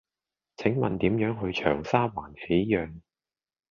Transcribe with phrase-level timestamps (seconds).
[0.57, 3.03] 請問點樣去長沙灣喜漾